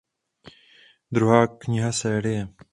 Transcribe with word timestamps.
Druhá 1.11 1.45
kniha 1.47 1.91
série. 1.91 2.47